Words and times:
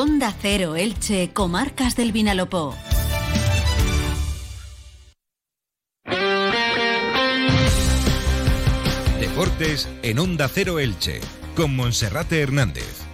Onda 0.00 0.32
Cero 0.40 0.76
Elche, 0.76 1.32
Comarcas 1.32 1.96
del 1.96 2.12
Vinalopó. 2.12 2.72
Deportes 9.18 9.88
en 10.02 10.20
Onda 10.20 10.46
Cero 10.46 10.78
Elche, 10.78 11.20
con 11.56 11.74
Monserrate 11.74 12.40
Hernández. 12.40 13.07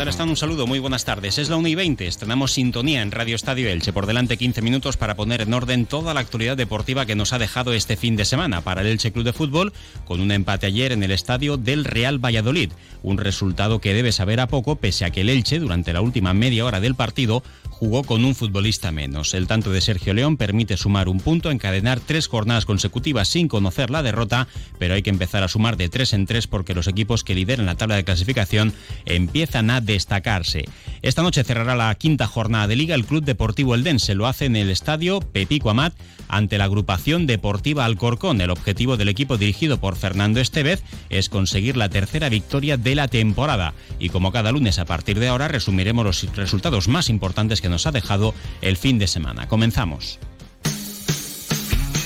Tal 0.00 0.08
están? 0.08 0.30
Un 0.30 0.36
saludo, 0.38 0.66
muy 0.66 0.78
buenas 0.78 1.04
tardes. 1.04 1.36
Es 1.36 1.50
la 1.50 1.58
1 1.58 1.68
y 1.68 1.74
20, 1.74 2.06
estrenamos 2.06 2.52
sintonía 2.52 3.02
en 3.02 3.10
Radio 3.10 3.36
Estadio 3.36 3.68
Elche. 3.68 3.92
Por 3.92 4.06
delante 4.06 4.38
15 4.38 4.62
minutos 4.62 4.96
para 4.96 5.14
poner 5.14 5.42
en 5.42 5.52
orden 5.52 5.84
toda 5.84 6.14
la 6.14 6.20
actualidad 6.20 6.56
deportiva 6.56 7.04
que 7.04 7.14
nos 7.14 7.34
ha 7.34 7.38
dejado 7.38 7.74
este 7.74 7.98
fin 7.98 8.16
de 8.16 8.24
semana 8.24 8.62
para 8.62 8.80
el 8.80 8.86
Elche 8.86 9.12
Club 9.12 9.26
de 9.26 9.34
Fútbol, 9.34 9.74
con 10.06 10.22
un 10.22 10.32
empate 10.32 10.64
ayer 10.64 10.92
en 10.92 11.02
el 11.02 11.10
estadio 11.10 11.58
del 11.58 11.84
Real 11.84 12.18
Valladolid. 12.18 12.70
Un 13.02 13.18
resultado 13.18 13.82
que 13.82 13.92
debe 13.92 14.10
saber 14.10 14.40
a 14.40 14.48
poco, 14.48 14.76
pese 14.76 15.04
a 15.04 15.10
que 15.10 15.20
el 15.20 15.28
Elche, 15.28 15.58
durante 15.58 15.92
la 15.92 16.00
última 16.00 16.32
media 16.32 16.64
hora 16.64 16.80
del 16.80 16.94
partido, 16.94 17.42
jugó 17.80 18.04
con 18.04 18.26
un 18.26 18.34
futbolista 18.34 18.92
menos. 18.92 19.32
El 19.32 19.46
tanto 19.46 19.72
de 19.72 19.80
Sergio 19.80 20.12
León 20.12 20.36
permite 20.36 20.76
sumar 20.76 21.08
un 21.08 21.18
punto, 21.18 21.50
encadenar 21.50 21.98
tres 21.98 22.28
jornadas 22.28 22.66
consecutivas 22.66 23.26
sin 23.26 23.48
conocer 23.48 23.88
la 23.88 24.02
derrota, 24.02 24.48
pero 24.78 24.92
hay 24.92 25.02
que 25.02 25.08
empezar 25.08 25.42
a 25.42 25.48
sumar 25.48 25.78
de 25.78 25.88
tres 25.88 26.12
en 26.12 26.26
tres 26.26 26.46
porque 26.46 26.74
los 26.74 26.88
equipos 26.88 27.24
que 27.24 27.34
lideran 27.34 27.64
la 27.64 27.76
tabla 27.76 27.96
de 27.96 28.04
clasificación 28.04 28.74
empiezan 29.06 29.70
a 29.70 29.80
destacarse. 29.80 30.66
Esta 31.00 31.22
noche 31.22 31.42
cerrará 31.42 31.74
la 31.74 31.94
quinta 31.94 32.26
jornada 32.26 32.66
de 32.66 32.76
liga 32.76 32.94
el 32.94 33.06
Club 33.06 33.24
Deportivo 33.24 33.74
Eldense. 33.74 34.14
Lo 34.14 34.26
hace 34.26 34.44
en 34.44 34.56
el 34.56 34.68
estadio 34.68 35.20
Pepico 35.20 35.70
Amat 35.70 35.94
ante 36.28 36.58
la 36.58 36.64
agrupación 36.64 37.26
deportiva 37.26 37.86
Alcorcón. 37.86 38.42
El 38.42 38.50
objetivo 38.50 38.98
del 38.98 39.08
equipo 39.08 39.38
dirigido 39.38 39.80
por 39.80 39.96
Fernando 39.96 40.38
Estevez 40.38 40.82
es 41.08 41.30
conseguir 41.30 41.78
la 41.78 41.88
tercera 41.88 42.28
victoria 42.28 42.76
de 42.76 42.94
la 42.94 43.08
temporada. 43.08 43.72
Y 43.98 44.10
como 44.10 44.32
cada 44.32 44.52
lunes 44.52 44.78
a 44.78 44.84
partir 44.84 45.18
de 45.18 45.28
ahora 45.28 45.48
resumiremos 45.48 46.04
los 46.04 46.36
resultados 46.36 46.86
más 46.86 47.08
importantes 47.08 47.62
que 47.62 47.69
nos 47.70 47.86
ha 47.86 47.92
dejado 47.92 48.34
el 48.60 48.76
fin 48.76 48.98
de 48.98 49.06
semana. 49.06 49.48
Comenzamos. 49.48 50.18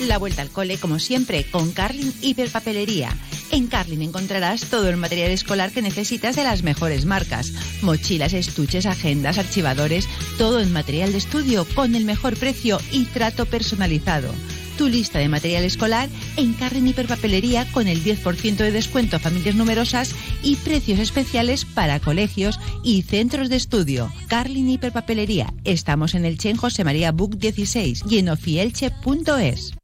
La 0.06 0.18
vuelta 0.18 0.42
al 0.42 0.50
cole, 0.50 0.76
como 0.76 0.98
siempre, 0.98 1.44
con 1.44 1.72
Carlin 1.72 2.12
Hiperpapelería. 2.20 3.16
En 3.50 3.68
Carlin 3.68 4.02
encontrarás 4.02 4.66
todo 4.66 4.88
el 4.88 4.96
material 4.96 5.30
escolar 5.30 5.70
que 5.70 5.82
necesitas 5.82 6.36
de 6.36 6.44
las 6.44 6.62
mejores 6.62 7.04
marcas. 7.04 7.52
Mochilas, 7.82 8.32
estuches, 8.32 8.86
agendas, 8.86 9.38
archivadores, 9.38 10.08
todo 10.36 10.60
en 10.60 10.72
material 10.72 11.12
de 11.12 11.18
estudio 11.18 11.66
con 11.74 11.94
el 11.94 12.04
mejor 12.04 12.36
precio 12.36 12.78
y 12.90 13.04
trato 13.06 13.46
personalizado 13.46 14.32
tu 14.76 14.88
lista 14.88 15.18
de 15.18 15.28
material 15.28 15.64
escolar 15.64 16.08
en 16.36 16.52
Carren 16.54 16.86
Hiperpapelería 16.86 17.66
con 17.72 17.86
el 17.86 18.02
10% 18.02 18.56
de 18.56 18.72
descuento 18.72 19.16
a 19.16 19.20
familias 19.20 19.54
numerosas 19.54 20.14
y 20.42 20.56
precios 20.56 20.98
especiales 20.98 21.64
para 21.64 22.00
colegios 22.00 22.58
y 22.82 23.02
centros 23.02 23.48
de 23.48 23.56
estudio. 23.56 24.12
Carlin 24.28 24.68
Hiperpapelería. 24.68 25.52
Estamos 25.64 26.14
en 26.14 26.24
el 26.24 26.38
Chen 26.38 26.56
José 26.56 26.84
María 26.84 27.12
Book 27.12 27.38
16 27.38 28.04
y 28.08 28.18
en 28.18 28.28
ofielche.es. 28.28 29.74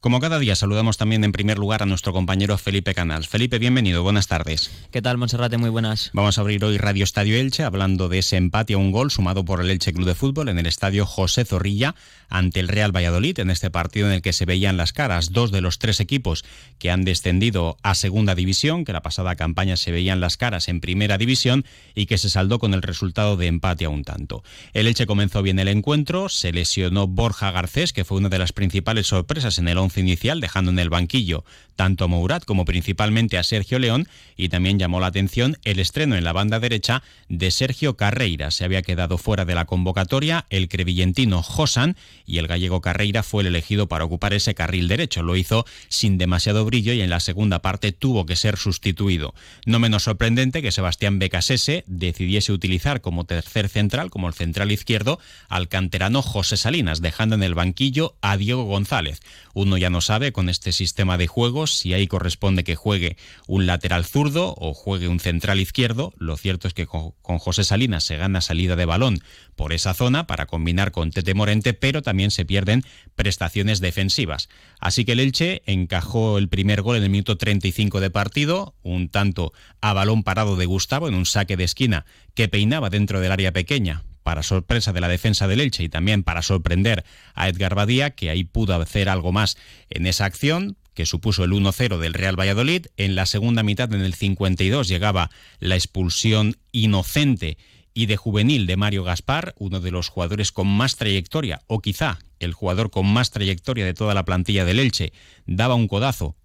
Como 0.00 0.20
cada 0.20 0.38
día, 0.38 0.54
saludamos 0.54 0.96
también 0.96 1.24
en 1.24 1.32
primer 1.32 1.58
lugar 1.58 1.82
a 1.82 1.86
nuestro 1.86 2.12
compañero 2.12 2.56
Felipe 2.56 2.94
Canals. 2.94 3.26
Felipe, 3.26 3.58
bienvenido, 3.58 4.04
buenas 4.04 4.28
tardes. 4.28 4.70
¿Qué 4.92 5.02
tal, 5.02 5.18
Monserrate? 5.18 5.58
Muy 5.58 5.70
buenas. 5.70 6.10
Vamos 6.12 6.38
a 6.38 6.40
abrir 6.40 6.64
hoy 6.64 6.78
Radio 6.78 7.02
Estadio 7.02 7.36
Elche 7.36 7.64
hablando 7.64 8.08
de 8.08 8.20
ese 8.20 8.36
empate 8.36 8.74
a 8.74 8.78
un 8.78 8.92
gol 8.92 9.10
sumado 9.10 9.44
por 9.44 9.60
el 9.60 9.70
Elche 9.70 9.92
Club 9.92 10.06
de 10.06 10.14
Fútbol 10.14 10.50
en 10.50 10.60
el 10.60 10.66
estadio 10.66 11.04
José 11.04 11.44
Zorrilla 11.44 11.96
ante 12.28 12.60
el 12.60 12.68
Real 12.68 12.94
Valladolid, 12.94 13.40
en 13.40 13.50
este 13.50 13.70
partido 13.70 14.06
en 14.06 14.12
el 14.12 14.22
que 14.22 14.32
se 14.32 14.44
veían 14.44 14.76
las 14.76 14.92
caras 14.92 15.32
dos 15.32 15.50
de 15.50 15.62
los 15.62 15.80
tres 15.80 15.98
equipos 15.98 16.44
que 16.78 16.92
han 16.92 17.04
descendido 17.04 17.76
a 17.82 17.96
segunda 17.96 18.36
división, 18.36 18.84
que 18.84 18.92
la 18.92 19.02
pasada 19.02 19.34
campaña 19.34 19.76
se 19.76 19.90
veían 19.90 20.20
las 20.20 20.36
caras 20.36 20.68
en 20.68 20.80
primera 20.80 21.18
división 21.18 21.64
y 21.96 22.06
que 22.06 22.18
se 22.18 22.30
saldó 22.30 22.60
con 22.60 22.72
el 22.72 22.82
resultado 22.82 23.36
de 23.36 23.48
empate 23.48 23.86
a 23.86 23.88
un 23.88 24.04
tanto. 24.04 24.44
El 24.74 24.86
Elche 24.86 25.06
comenzó 25.06 25.42
bien 25.42 25.58
el 25.58 25.66
encuentro, 25.66 26.28
se 26.28 26.52
lesionó 26.52 27.08
Borja 27.08 27.50
Garcés, 27.50 27.92
que 27.92 28.04
fue 28.04 28.18
una 28.18 28.28
de 28.28 28.38
las 28.38 28.52
principales 28.52 29.08
sorpresas 29.08 29.58
en 29.58 29.66
el 29.66 29.87
inicial, 29.96 30.40
dejando 30.40 30.70
en 30.70 30.78
el 30.78 30.90
banquillo 30.90 31.44
tanto 31.78 32.04
a 32.04 32.08
Mourat 32.08 32.44
como 32.44 32.64
principalmente 32.64 33.38
a 33.38 33.44
Sergio 33.44 33.78
León, 33.78 34.08
y 34.36 34.48
también 34.48 34.80
llamó 34.80 34.98
la 34.98 35.06
atención 35.06 35.58
el 35.62 35.78
estreno 35.78 36.16
en 36.16 36.24
la 36.24 36.32
banda 36.32 36.58
derecha 36.58 37.04
de 37.28 37.52
Sergio 37.52 37.96
Carreira. 37.96 38.50
Se 38.50 38.64
había 38.64 38.82
quedado 38.82 39.16
fuera 39.16 39.44
de 39.44 39.54
la 39.54 39.64
convocatoria 39.64 40.44
el 40.50 40.68
crevillentino 40.68 41.40
Josan 41.40 41.96
y 42.26 42.38
el 42.38 42.48
gallego 42.48 42.80
Carreira 42.80 43.22
fue 43.22 43.42
el 43.42 43.46
elegido 43.46 43.86
para 43.86 44.04
ocupar 44.04 44.34
ese 44.34 44.56
carril 44.56 44.88
derecho. 44.88 45.22
Lo 45.22 45.36
hizo 45.36 45.66
sin 45.88 46.18
demasiado 46.18 46.64
brillo 46.64 46.92
y 46.92 47.00
en 47.00 47.10
la 47.10 47.20
segunda 47.20 47.62
parte 47.62 47.92
tuvo 47.92 48.26
que 48.26 48.34
ser 48.34 48.56
sustituido. 48.56 49.32
No 49.64 49.78
menos 49.78 50.02
sorprendente 50.02 50.62
que 50.62 50.72
Sebastián 50.72 51.20
Becasese 51.20 51.84
decidiese 51.86 52.50
utilizar 52.50 53.00
como 53.00 53.22
tercer 53.22 53.68
central, 53.68 54.10
como 54.10 54.26
el 54.26 54.34
central 54.34 54.72
izquierdo, 54.72 55.20
al 55.48 55.68
canterano 55.68 56.22
José 56.22 56.56
Salinas, 56.56 57.00
dejando 57.00 57.36
en 57.36 57.44
el 57.44 57.54
banquillo 57.54 58.16
a 58.20 58.36
Diego 58.36 58.64
González. 58.64 59.20
Uno 59.54 59.77
ya 59.78 59.90
no 59.90 60.00
sabe 60.00 60.32
con 60.32 60.48
este 60.48 60.72
sistema 60.72 61.18
de 61.18 61.26
juegos 61.26 61.78
si 61.78 61.94
ahí 61.94 62.06
corresponde 62.06 62.64
que 62.64 62.76
juegue 62.76 63.16
un 63.46 63.66
lateral 63.66 64.04
zurdo 64.04 64.54
o 64.58 64.74
juegue 64.74 65.08
un 65.08 65.20
central 65.20 65.60
izquierdo. 65.60 66.12
Lo 66.18 66.36
cierto 66.36 66.68
es 66.68 66.74
que 66.74 66.86
con 66.86 67.38
José 67.38 67.64
Salinas 67.64 68.04
se 68.04 68.16
gana 68.16 68.40
salida 68.40 68.76
de 68.76 68.84
balón 68.84 69.20
por 69.56 69.72
esa 69.72 69.94
zona 69.94 70.26
para 70.26 70.46
combinar 70.46 70.92
con 70.92 71.10
Tete 71.10 71.34
Morente, 71.34 71.74
pero 71.74 72.02
también 72.02 72.30
se 72.30 72.44
pierden 72.44 72.84
prestaciones 73.16 73.80
defensivas. 73.80 74.48
Así 74.78 75.04
que 75.04 75.12
el 75.12 75.20
Elche 75.20 75.62
encajó 75.66 76.38
el 76.38 76.48
primer 76.48 76.82
gol 76.82 76.96
en 76.96 77.02
el 77.02 77.10
minuto 77.10 77.36
35 77.36 78.00
de 78.00 78.10
partido, 78.10 78.74
un 78.82 79.08
tanto 79.08 79.52
a 79.80 79.92
balón 79.92 80.22
parado 80.22 80.56
de 80.56 80.66
Gustavo 80.66 81.08
en 81.08 81.14
un 81.14 81.26
saque 81.26 81.56
de 81.56 81.64
esquina 81.64 82.06
que 82.34 82.48
peinaba 82.48 82.90
dentro 82.90 83.20
del 83.20 83.32
área 83.32 83.52
pequeña, 83.52 84.04
para 84.22 84.42
sorpresa 84.42 84.92
de 84.92 85.00
la 85.00 85.08
defensa 85.08 85.48
del 85.48 85.60
Elche 85.60 85.84
y 85.84 85.88
también 85.88 86.22
para 86.22 86.42
sorprender 86.42 87.04
a 87.34 87.48
Edgar 87.48 87.74
Badía, 87.74 88.10
que 88.10 88.30
ahí 88.30 88.44
pudo 88.44 88.74
hacer 88.74 89.08
algo 89.08 89.32
más 89.32 89.56
en 89.90 90.06
esa 90.06 90.24
acción 90.24 90.76
que 90.94 91.06
supuso 91.06 91.44
el 91.44 91.52
1-0 91.52 91.98
del 91.98 92.14
Real 92.14 92.38
Valladolid. 92.38 92.86
En 92.96 93.14
la 93.14 93.26
segunda 93.26 93.62
mitad, 93.62 93.92
en 93.94 94.00
el 94.00 94.14
52, 94.14 94.88
llegaba 94.88 95.30
la 95.60 95.76
expulsión 95.76 96.56
inocente 96.72 97.56
y 97.94 98.06
de 98.06 98.16
juvenil 98.16 98.66
de 98.66 98.76
Mario 98.76 99.04
Gaspar, 99.04 99.54
uno 99.58 99.80
de 99.80 99.90
los 99.90 100.08
jugadores 100.08 100.52
con 100.52 100.66
más 100.68 100.96
trayectoria, 100.96 101.62
o 101.66 101.80
quizá 101.80 102.18
el 102.38 102.52
jugador 102.52 102.90
con 102.90 103.06
más 103.06 103.30
trayectoria 103.30 103.84
de 103.84 103.94
toda 103.94 104.14
la 104.14 104.24
plantilla 104.24 104.64
del 104.64 104.78
Elche, 104.78 105.12
daba 105.46 105.74
un 105.74 105.88
codazo 105.88 106.36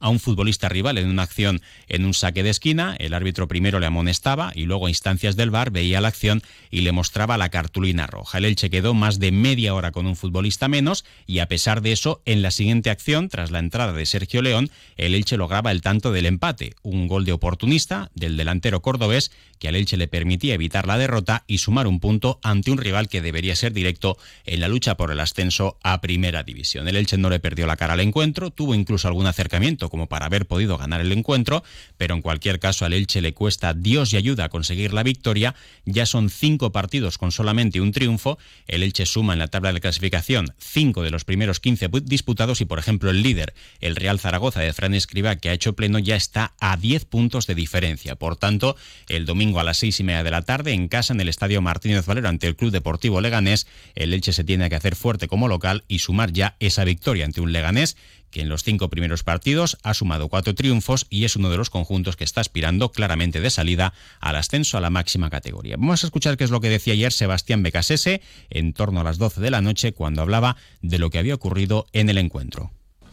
a 0.00 0.08
un 0.08 0.18
futbolista 0.18 0.68
rival 0.68 0.98
en 0.98 1.08
una 1.08 1.22
acción 1.22 1.62
en 1.88 2.04
un 2.04 2.14
saque 2.14 2.42
de 2.42 2.50
esquina. 2.50 2.96
El 2.98 3.14
árbitro 3.14 3.46
primero 3.46 3.78
le 3.78 3.86
amonestaba 3.86 4.52
y 4.54 4.64
luego 4.64 4.86
a 4.86 4.90
instancias 4.90 5.36
del 5.36 5.50
bar 5.50 5.70
veía 5.70 6.00
la 6.00 6.08
acción 6.08 6.42
y 6.70 6.80
le 6.80 6.92
mostraba 6.92 7.38
la 7.38 7.50
cartulina 7.50 8.06
roja. 8.06 8.38
El 8.38 8.46
Elche 8.46 8.70
quedó 8.70 8.94
más 8.94 9.18
de 9.18 9.30
media 9.30 9.74
hora 9.74 9.92
con 9.92 10.06
un 10.06 10.16
futbolista 10.16 10.68
menos 10.68 11.04
y 11.26 11.38
a 11.38 11.46
pesar 11.46 11.82
de 11.82 11.92
eso, 11.92 12.22
en 12.24 12.42
la 12.42 12.50
siguiente 12.50 12.90
acción, 12.90 13.28
tras 13.28 13.50
la 13.50 13.58
entrada 13.58 13.92
de 13.92 14.06
Sergio 14.06 14.42
León, 14.42 14.70
el 14.96 15.14
Elche 15.14 15.36
lograba 15.36 15.70
el 15.70 15.82
tanto 15.82 16.12
del 16.12 16.26
empate, 16.26 16.74
un 16.82 17.06
gol 17.06 17.24
de 17.24 17.32
oportunista 17.32 18.10
del 18.14 18.36
delantero 18.36 18.80
cordobés 18.82 19.30
que 19.58 19.68
al 19.68 19.76
Elche 19.76 19.98
le 19.98 20.08
permitía 20.08 20.54
evitar 20.54 20.86
la 20.86 20.96
derrota 20.96 21.44
y 21.46 21.58
sumar 21.58 21.86
un 21.86 22.00
punto 22.00 22.40
ante 22.42 22.70
un 22.70 22.78
rival 22.78 23.08
que 23.08 23.20
debería 23.20 23.54
ser 23.54 23.74
directo 23.74 24.16
en 24.46 24.60
la 24.60 24.68
lucha 24.68 24.96
por 24.96 25.12
el 25.12 25.20
ascenso 25.20 25.76
a 25.82 26.00
Primera 26.00 26.42
División. 26.42 26.88
El 26.88 26.96
Elche 26.96 27.18
no 27.18 27.28
le 27.28 27.40
perdió 27.40 27.66
la 27.66 27.76
cara 27.76 27.92
al 27.92 28.00
encuentro, 28.00 28.50
tuvo 28.50 28.74
incluso 28.74 29.06
algún 29.06 29.26
acercamiento 29.26 29.89
como 29.90 30.06
para 30.06 30.26
haber 30.26 30.46
podido 30.46 30.78
ganar 30.78 31.02
el 31.02 31.12
encuentro, 31.12 31.62
pero 31.98 32.14
en 32.14 32.22
cualquier 32.22 32.58
caso 32.58 32.86
al 32.86 32.94
Elche 32.94 33.20
le 33.20 33.34
cuesta 33.34 33.74
Dios 33.74 34.14
y 34.14 34.16
ayuda 34.16 34.44
a 34.44 34.48
conseguir 34.48 34.94
la 34.94 35.02
victoria. 35.02 35.54
Ya 35.84 36.06
son 36.06 36.30
cinco 36.30 36.72
partidos 36.72 37.18
con 37.18 37.32
solamente 37.32 37.80
un 37.82 37.92
triunfo. 37.92 38.38
El 38.66 38.82
Elche 38.82 39.04
suma 39.04 39.34
en 39.34 39.38
la 39.38 39.48
tabla 39.48 39.72
de 39.72 39.80
clasificación 39.80 40.54
cinco 40.58 41.02
de 41.02 41.10
los 41.10 41.24
primeros 41.24 41.60
15 41.60 41.88
disputados 42.04 42.60
y, 42.60 42.64
por 42.64 42.78
ejemplo, 42.78 43.10
el 43.10 43.22
líder, 43.22 43.54
el 43.80 43.96
Real 43.96 44.18
Zaragoza 44.20 44.60
de 44.60 44.72
Fran 44.72 44.94
Escriba, 44.94 45.36
que 45.36 45.50
ha 45.50 45.52
hecho 45.52 45.74
pleno, 45.74 45.98
ya 45.98 46.16
está 46.16 46.54
a 46.60 46.76
10 46.76 47.04
puntos 47.06 47.46
de 47.46 47.54
diferencia. 47.54 48.16
Por 48.16 48.36
tanto, 48.36 48.76
el 49.08 49.26
domingo 49.26 49.60
a 49.60 49.64
las 49.64 49.78
seis 49.78 50.00
y 50.00 50.04
media 50.04 50.22
de 50.22 50.30
la 50.30 50.42
tarde, 50.42 50.72
en 50.72 50.88
casa, 50.88 51.12
en 51.12 51.20
el 51.20 51.28
Estadio 51.28 51.60
Martínez 51.62 52.06
Valero, 52.06 52.28
ante 52.28 52.46
el 52.46 52.56
Club 52.56 52.70
Deportivo 52.70 53.20
Leganés, 53.20 53.66
el 53.94 54.14
Elche 54.14 54.32
se 54.32 54.44
tiene 54.44 54.68
que 54.68 54.76
hacer 54.76 54.96
fuerte 54.96 55.28
como 55.28 55.48
local 55.48 55.84
y 55.88 56.00
sumar 56.00 56.32
ya 56.32 56.56
esa 56.60 56.84
victoria 56.84 57.24
ante 57.24 57.40
un 57.40 57.52
Leganés 57.52 57.96
que 58.30 58.40
en 58.40 58.48
los 58.48 58.62
cinco 58.62 58.88
primeros 58.88 59.22
partidos 59.22 59.78
ha 59.82 59.94
sumado 59.94 60.28
cuatro 60.28 60.54
triunfos 60.54 61.06
y 61.10 61.24
es 61.24 61.36
uno 61.36 61.50
de 61.50 61.56
los 61.56 61.70
conjuntos 61.70 62.16
que 62.16 62.24
está 62.24 62.40
aspirando 62.40 62.92
claramente 62.92 63.40
de 63.40 63.50
salida 63.50 63.92
al 64.20 64.36
ascenso 64.36 64.78
a 64.78 64.80
la 64.80 64.90
máxima 64.90 65.30
categoría. 65.30 65.76
Vamos 65.76 66.04
a 66.04 66.06
escuchar 66.06 66.36
qué 66.36 66.44
es 66.44 66.50
lo 66.50 66.60
que 66.60 66.68
decía 66.68 66.94
ayer 66.94 67.12
Sebastián 67.12 67.62
Becasese 67.62 68.22
en 68.50 68.72
torno 68.72 69.00
a 69.00 69.04
las 69.04 69.18
12 69.18 69.40
de 69.40 69.50
la 69.50 69.60
noche 69.60 69.92
cuando 69.92 70.22
hablaba 70.22 70.56
de 70.82 70.98
lo 70.98 71.10
que 71.10 71.18
había 71.18 71.34
ocurrido 71.34 71.86
en 71.92 72.08
el 72.08 72.18
encuentro. 72.18 72.70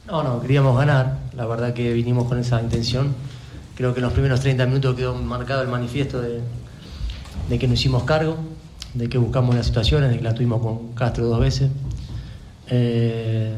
No, 0.08 0.24
no, 0.24 0.42
queríamos 0.42 0.78
ganar, 0.78 1.20
la 1.36 1.46
verdad 1.46 1.74
que 1.74 1.92
vinimos 1.92 2.28
con 2.28 2.40
esa 2.40 2.62
intención. 2.62 3.14
Creo 3.76 3.94
que 3.94 4.00
en 4.00 4.06
los 4.06 4.14
primeros 4.14 4.40
30 4.40 4.66
minutos 4.66 4.96
quedó 4.96 5.14
marcado 5.16 5.62
el 5.62 5.68
manifiesto 5.68 6.22
de, 6.22 6.40
que 7.60 7.68
nos 7.68 7.80
hicimos 7.80 8.04
cargo, 8.04 8.38
de 8.94 9.10
que 9.10 9.18
buscamos 9.18 9.54
las 9.54 9.66
situaciones, 9.66 10.10
de 10.12 10.18
que 10.18 10.24
la 10.24 10.34
tuvimos 10.34 10.62
con 10.62 10.94
Castro 10.94 11.26
dos 11.26 11.40
veces. 11.40 11.70
Eh, 12.70 13.54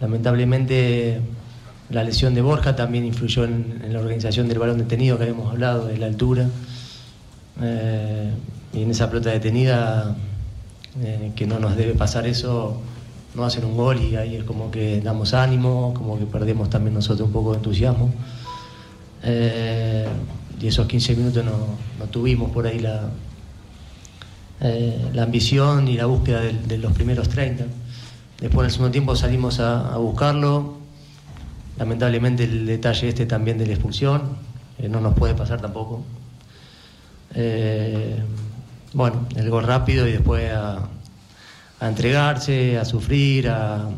lamentablemente 0.00 1.20
La 1.90 2.02
lesión 2.02 2.34
de 2.34 2.42
Borja 2.42 2.74
también 2.74 3.04
influyó 3.04 3.44
en, 3.44 3.92
la 3.92 4.00
organización 4.00 4.48
del 4.48 4.58
balón 4.58 4.78
detenido 4.78 5.16
que 5.16 5.24
habíamos 5.24 5.52
hablado, 5.52 5.86
de 5.86 5.98
la 5.98 6.06
altura. 6.06 6.48
Eh, 7.62 8.30
y 8.72 8.82
en 8.82 8.90
esa 8.90 9.08
pelota 9.08 9.30
detenida, 9.30 10.16
eh, 11.00 11.32
que 11.36 11.46
no 11.46 11.58
nos 11.58 11.76
debe 11.76 11.94
pasar 11.94 12.26
eso, 12.26 12.80
no 13.34 13.44
hacen 13.44 13.64
un 13.64 13.76
gol 13.76 14.00
y 14.00 14.16
ahí 14.16 14.36
es 14.36 14.44
como 14.44 14.70
que 14.70 15.00
damos 15.00 15.32
ánimo, 15.32 15.94
como 15.94 16.18
que 16.18 16.26
perdemos 16.26 16.70
también 16.70 16.94
nosotros 16.94 17.28
un 17.28 17.32
poco 17.32 17.52
de 17.52 17.58
entusiasmo. 17.58 18.12
Eh, 19.22 20.06
y 20.60 20.66
esos 20.66 20.86
15 20.86 21.14
minutos 21.14 21.44
no, 21.44 22.06
tuvimos 22.08 22.50
por 22.50 22.66
ahí 22.66 22.78
la, 22.80 23.10
la 24.60 25.22
ambición 25.22 25.86
y 25.86 25.96
la 25.96 26.06
búsqueda 26.06 26.40
de, 26.40 26.78
los 26.78 26.92
primeros 26.92 27.28
30. 27.28 27.64
Después 28.40 28.64
en 28.64 28.64
el 28.66 28.70
segundo 28.70 28.92
tiempo 28.92 29.16
salimos 29.16 29.60
a 29.60 29.96
buscarlo, 29.96 30.76
Lamentablemente 31.78 32.44
el 32.44 32.64
detalle 32.64 33.08
este 33.08 33.26
también 33.26 33.58
de 33.58 33.66
la 33.66 33.72
expulsión, 33.74 34.22
eh, 34.78 34.88
no 34.88 35.00
nos 35.00 35.14
puede 35.14 35.34
pasar 35.34 35.60
tampoco. 35.60 36.02
Eh, 37.34 38.16
bueno, 38.94 39.26
el 39.36 39.50
gol 39.50 39.64
rápido 39.64 40.08
y 40.08 40.12
después 40.12 40.50
a, 40.52 40.88
entregarse, 41.80 42.78
a 42.78 42.86
sufrir, 42.86 43.50
a, 43.50 43.90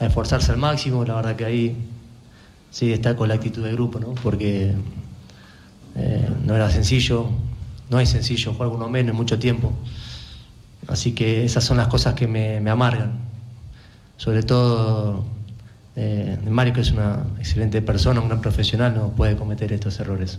esforzarse 0.00 0.52
al 0.52 0.58
máximo. 0.58 1.02
La 1.04 1.14
verdad 1.14 1.34
que 1.34 1.46
ahí 1.46 1.76
sí 2.70 2.88
destaco 2.88 3.26
la 3.26 3.34
actitud 3.34 3.64
del 3.64 3.74
grupo, 3.76 3.98
¿no? 3.98 4.14
porque 4.22 4.74
eh, 5.96 6.28
no 6.44 6.54
era 6.54 6.70
sencillo, 6.70 7.30
no 7.88 8.00
es 8.00 8.10
sencillo 8.10 8.52
jugar 8.52 8.68
uno 8.68 8.90
menos 8.90 9.12
en 9.12 9.16
mucho 9.16 9.38
tiempo. 9.38 9.72
Así 10.88 11.12
que 11.12 11.44
esas 11.44 11.64
son 11.64 11.78
las 11.78 11.88
cosas 11.88 12.12
que 12.12 12.26
me, 12.26 12.60
me 12.60 12.70
amargan. 12.70 13.27
Sobre 14.18 14.42
todo 14.42 15.24
eh, 15.96 16.36
Mario, 16.48 16.74
que 16.74 16.82
es 16.82 16.92
una 16.92 17.24
excelente 17.38 17.80
persona, 17.82 18.20
un 18.20 18.28
gran 18.28 18.40
profesional, 18.40 18.94
no 18.94 19.10
puede 19.10 19.36
cometer 19.36 19.72
estos 19.72 19.98
errores. 20.00 20.38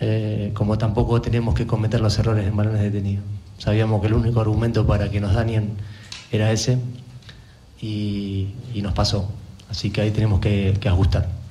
Eh, 0.00 0.50
como 0.54 0.76
tampoco 0.76 1.22
tenemos 1.22 1.54
que 1.54 1.66
cometer 1.66 2.00
los 2.00 2.18
errores 2.18 2.46
en 2.46 2.56
balones 2.56 2.82
detenidos. 2.82 3.24
Sabíamos 3.58 4.00
que 4.00 4.08
el 4.08 4.14
único 4.14 4.40
argumento 4.40 4.86
para 4.86 5.10
que 5.10 5.20
nos 5.20 5.34
dañen 5.34 5.70
era 6.30 6.52
ese 6.52 6.78
y, 7.80 8.52
nos 8.82 8.92
pasó. 8.92 9.30
Así 9.70 9.90
que 9.90 10.02
ahí 10.02 10.10
tenemos 10.10 10.40
que 10.40 10.78
ajustar. 10.84 11.43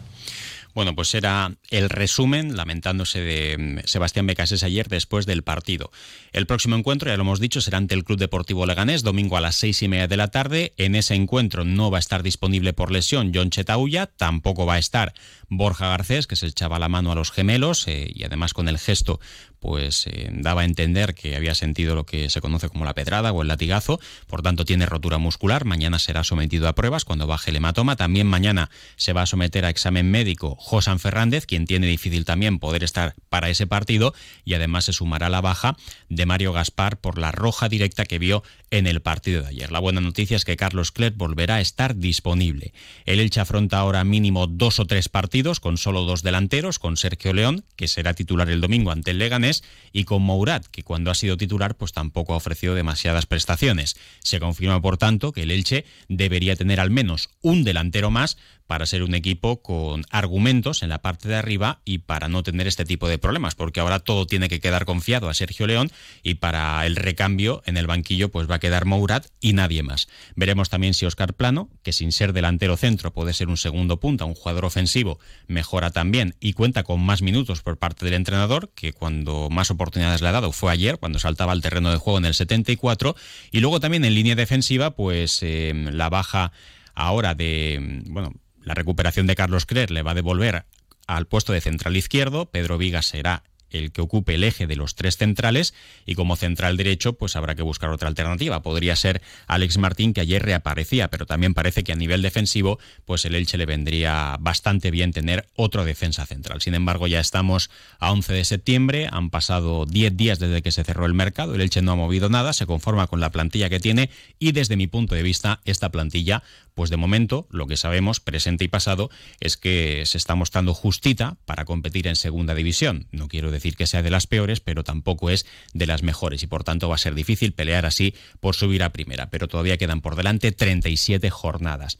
Bueno, 0.73 0.95
pues 0.95 1.13
era 1.13 1.55
el 1.69 1.89
resumen, 1.89 2.57
lamentándose 2.57 3.21
de 3.21 3.57
mm, 3.57 3.87
Sebastián 3.87 4.25
Becasés 4.25 4.63
ayer 4.63 4.87
después 4.87 5.25
del 5.25 5.43
partido. 5.43 5.91
El 6.31 6.47
próximo 6.47 6.75
encuentro, 6.75 7.09
ya 7.09 7.17
lo 7.17 7.21
hemos 7.21 7.39
dicho, 7.39 7.61
será 7.61 7.77
ante 7.77 7.93
el 7.93 8.03
Club 8.03 8.17
Deportivo 8.17 8.65
Leganés, 8.65 9.03
domingo 9.03 9.37
a 9.37 9.41
las 9.41 9.55
seis 9.55 9.83
y 9.83 9.87
media 9.87 10.07
de 10.07 10.17
la 10.17 10.29
tarde. 10.29 10.73
En 10.77 10.95
ese 10.95 11.13
encuentro 11.13 11.63
no 11.63 11.91
va 11.91 11.97
a 11.97 11.99
estar 11.99 12.23
disponible 12.23 12.73
por 12.73 12.91
lesión 12.91 13.31
John 13.33 13.51
Chetauya, 13.51 14.07
tampoco 14.07 14.65
va 14.65 14.75
a 14.75 14.79
estar 14.79 15.13
Borja 15.49 15.89
Garcés, 15.89 16.25
que 16.25 16.35
se 16.35 16.47
echaba 16.47 16.79
la 16.79 16.89
mano 16.89 17.11
a 17.11 17.15
los 17.15 17.31
gemelos 17.31 17.87
eh, 17.87 18.11
y 18.13 18.23
además 18.23 18.53
con 18.53 18.67
el 18.67 18.79
gesto 18.79 19.19
pues 19.63 20.07
eh, 20.07 20.29
daba 20.33 20.63
a 20.63 20.65
entender 20.65 21.15
que 21.15 21.37
había 21.37 21.55
sentido 21.55 21.95
lo 21.95 22.05
que 22.05 22.29
se 22.29 22.41
conoce 22.41 22.67
como 22.67 22.83
la 22.83 22.93
pedrada 22.93 23.31
o 23.31 23.41
el 23.41 23.47
latigazo, 23.47 23.97
por 24.27 24.41
tanto 24.41 24.65
tiene 24.65 24.85
rotura 24.85 25.19
muscular, 25.19 25.63
mañana 25.63 25.99
será 25.99 26.25
sometido 26.25 26.67
a 26.67 26.75
pruebas 26.75 27.05
cuando 27.05 27.27
baje 27.27 27.51
el 27.51 27.55
hematoma, 27.55 27.95
también 27.95 28.27
mañana 28.27 28.69
se 28.97 29.13
va 29.13 29.21
a 29.21 29.25
someter 29.25 29.63
a 29.63 29.69
examen 29.69 30.11
médico 30.11 30.57
Josan 30.65 30.99
Fernández, 30.99 31.45
quien 31.45 31.67
tiene 31.67 31.87
difícil 31.87 32.23
también 32.23 32.57
poder 32.57 32.85
estar 32.85 33.15
para 33.27 33.49
ese 33.49 33.67
partido 33.67 34.13
y 34.45 34.53
además 34.53 34.85
se 34.85 34.93
sumará 34.93 35.27
la 35.27 35.41
baja 35.41 35.75
de 36.07 36.25
Mario 36.25 36.53
Gaspar 36.53 37.01
por 37.01 37.17
la 37.17 37.33
roja 37.33 37.67
directa 37.67 38.05
que 38.05 38.17
vio 38.17 38.43
en 38.71 38.87
el 38.87 39.01
partido 39.01 39.41
de 39.41 39.49
ayer. 39.49 39.73
La 39.73 39.79
buena 39.79 39.99
noticia 39.99 40.37
es 40.37 40.45
que 40.45 40.55
Carlos 40.55 40.93
Clerc 40.93 41.17
volverá 41.17 41.55
a 41.55 41.61
estar 41.61 41.97
disponible. 41.97 42.73
El 43.05 43.19
Elche 43.19 43.41
afronta 43.41 43.77
ahora 43.77 44.05
mínimo 44.05 44.47
dos 44.47 44.79
o 44.79 44.85
tres 44.85 45.09
partidos 45.09 45.59
con 45.59 45.77
solo 45.77 46.03
dos 46.03 46.23
delanteros, 46.23 46.79
con 46.79 46.95
Sergio 46.95 47.33
León, 47.33 47.65
que 47.75 47.89
será 47.89 48.13
titular 48.13 48.49
el 48.49 48.61
domingo 48.61 48.91
ante 48.91 49.11
el 49.11 49.17
Leganés, 49.17 49.65
y 49.91 50.05
con 50.05 50.21
Mourad, 50.21 50.63
que 50.63 50.83
cuando 50.83 51.11
ha 51.11 51.15
sido 51.15 51.35
titular 51.35 51.75
pues 51.75 51.91
tampoco 51.91 52.33
ha 52.33 52.37
ofrecido 52.37 52.73
demasiadas 52.73 53.25
prestaciones. 53.25 53.97
Se 54.19 54.39
confirma, 54.39 54.81
por 54.81 54.97
tanto, 54.97 55.33
que 55.33 55.43
el 55.43 55.51
Elche 55.51 55.83
debería 56.07 56.55
tener 56.55 56.79
al 56.79 56.89
menos 56.89 57.29
un 57.41 57.65
delantero 57.65 58.11
más 58.11 58.37
para 58.67 58.85
ser 58.85 59.03
un 59.03 59.15
equipo 59.15 59.61
con 59.61 60.03
argumentos 60.09 60.83
en 60.83 60.89
la 60.89 61.01
parte 61.01 61.29
de 61.29 61.35
arriba 61.35 61.81
y 61.85 61.99
para 61.99 62.29
no 62.29 62.43
tener 62.43 62.67
este 62.67 62.85
tipo 62.85 63.07
de 63.07 63.17
problemas, 63.17 63.55
porque 63.55 63.79
ahora 63.79 63.99
todo 63.99 64.25
tiene 64.25 64.49
que 64.49 64.59
quedar 64.59 64.85
confiado 64.85 65.29
a 65.29 65.33
Sergio 65.33 65.67
León 65.67 65.91
y 66.23 66.35
para 66.35 66.85
el 66.85 66.95
recambio 66.95 67.61
en 67.65 67.77
el 67.77 67.87
banquillo 67.87 68.29
pues 68.29 68.49
va 68.49 68.55
a 68.55 68.59
quedar 68.59 68.85
Mourad 68.85 69.25
y 69.39 69.53
nadie 69.53 69.83
más. 69.83 70.07
Veremos 70.35 70.69
también 70.69 70.93
si 70.93 71.05
Oscar 71.05 71.33
Plano, 71.33 71.69
que 71.83 71.93
sin 71.93 72.11
ser 72.11 72.33
delantero 72.33 72.77
centro 72.77 73.13
puede 73.13 73.33
ser 73.33 73.47
un 73.47 73.57
segundo 73.57 73.99
punta, 73.99 74.25
un 74.25 74.35
jugador 74.35 74.65
ofensivo, 74.65 75.19
mejora 75.47 75.91
también 75.91 76.35
y 76.39 76.53
cuenta 76.53 76.83
con 76.83 77.01
más 77.01 77.21
minutos 77.21 77.61
por 77.61 77.77
parte 77.77 78.05
del 78.05 78.13
entrenador, 78.15 78.71
que 78.75 78.93
cuando 78.93 79.49
más 79.49 79.71
oportunidades 79.71 80.21
le 80.21 80.29
ha 80.29 80.31
dado 80.31 80.51
fue 80.51 80.71
ayer, 80.71 80.97
cuando 80.97 81.19
saltaba 81.19 81.51
al 81.51 81.61
terreno 81.61 81.91
de 81.91 81.97
juego 81.97 82.19
en 82.19 82.25
el 82.25 82.33
74, 82.33 83.15
y 83.51 83.59
luego 83.59 83.79
también 83.79 84.05
en 84.05 84.13
línea 84.13 84.35
defensiva, 84.35 84.91
pues 84.91 85.39
eh, 85.41 85.73
la 85.91 86.09
baja 86.09 86.51
ahora 86.95 87.35
de, 87.35 88.01
bueno, 88.07 88.33
la 88.63 88.73
recuperación 88.73 89.27
de 89.27 89.35
Carlos 89.35 89.65
Crer 89.65 89.91
le 89.91 90.01
va 90.01 90.11
a 90.11 90.15
devolver 90.15 90.65
al 91.07 91.27
puesto 91.27 91.53
de 91.53 91.61
central 91.61 91.97
izquierdo. 91.97 92.45
Pedro 92.47 92.77
Vigas 92.77 93.05
será 93.05 93.43
el 93.73 93.91
que 93.91 94.01
ocupe 94.01 94.35
el 94.35 94.43
eje 94.43 94.67
de 94.67 94.75
los 94.75 94.95
tres 94.95 95.17
centrales 95.17 95.73
y 96.05 96.15
como 96.15 96.35
central 96.35 96.77
derecho 96.77 97.13
pues 97.13 97.35
habrá 97.35 97.55
que 97.55 97.63
buscar 97.63 97.89
otra 97.89 98.07
alternativa. 98.07 98.61
Podría 98.61 98.95
ser 98.95 99.21
Alex 99.47 99.77
Martín 99.77 100.13
que 100.13 100.21
ayer 100.21 100.43
reaparecía, 100.43 101.09
pero 101.09 101.25
también 101.25 101.53
parece 101.53 101.83
que 101.83 101.91
a 101.91 101.95
nivel 101.95 102.21
defensivo 102.21 102.79
pues 103.05 103.25
el 103.25 103.35
Elche 103.35 103.57
le 103.57 103.65
vendría 103.65 104.37
bastante 104.39 104.91
bien 104.91 105.11
tener 105.11 105.47
otro 105.55 105.85
defensa 105.85 106.25
central. 106.25 106.61
Sin 106.61 106.75
embargo 106.75 107.07
ya 107.07 107.19
estamos 107.19 107.69
a 107.99 108.11
11 108.11 108.33
de 108.33 108.45
septiembre, 108.45 109.09
han 109.11 109.29
pasado 109.29 109.85
10 109.85 110.15
días 110.15 110.39
desde 110.39 110.61
que 110.61 110.71
se 110.71 110.83
cerró 110.83 111.05
el 111.05 111.13
mercado, 111.13 111.55
el 111.55 111.61
Elche 111.61 111.81
no 111.81 111.93
ha 111.93 111.95
movido 111.95 112.29
nada, 112.29 112.53
se 112.53 112.65
conforma 112.65 113.07
con 113.07 113.19
la 113.19 113.31
plantilla 113.31 113.69
que 113.69 113.79
tiene 113.79 114.09
y 114.39 114.51
desde 114.51 114.77
mi 114.77 114.87
punto 114.87 115.15
de 115.15 115.23
vista 115.23 115.61
esta 115.65 115.89
plantilla 115.89 116.43
pues 116.73 116.89
de 116.89 116.97
momento 116.97 117.47
lo 117.51 117.67
que 117.67 117.77
sabemos 117.77 118.19
presente 118.19 118.63
y 118.63 118.67
pasado 118.67 119.09
es 119.39 119.57
que 119.57 120.03
se 120.05 120.17
está 120.17 120.35
mostrando 120.35 120.73
justita 120.73 121.37
para 121.45 121.65
competir 121.65 122.07
en 122.07 122.15
segunda 122.15 122.55
división. 122.55 123.07
No 123.11 123.27
quiero 123.27 123.51
decir 123.51 123.75
que 123.75 123.87
sea 123.87 124.01
de 124.01 124.09
las 124.09 124.27
peores, 124.27 124.59
pero 124.59 124.83
tampoco 124.83 125.29
es 125.29 125.45
de 125.73 125.85
las 125.85 126.03
mejores 126.03 126.43
y 126.43 126.47
por 126.47 126.63
tanto 126.63 126.89
va 126.89 126.95
a 126.95 126.99
ser 126.99 127.15
difícil 127.15 127.53
pelear 127.53 127.85
así 127.85 128.15
por 128.39 128.55
subir 128.55 128.83
a 128.83 128.91
primera, 128.91 129.29
pero 129.29 129.47
todavía 129.47 129.77
quedan 129.77 130.01
por 130.01 130.15
delante 130.15 130.51
37 130.51 131.29
jornadas. 131.29 131.97